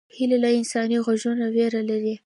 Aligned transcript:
هیلۍ 0.15 0.37
له 0.43 0.49
انساني 0.57 0.97
غږونو 1.05 1.45
ویره 1.55 1.81
لري 1.89 2.15